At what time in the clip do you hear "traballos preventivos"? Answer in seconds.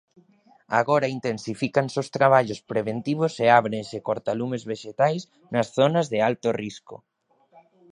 2.17-3.33